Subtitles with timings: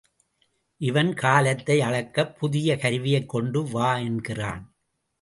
[0.81, 4.63] இவன் காலத்தை அளக்கப் புதிய கருவியைக் கொண்டு வா என்கிறான்.